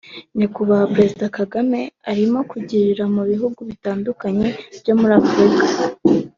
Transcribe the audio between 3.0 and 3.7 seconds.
mu bihugu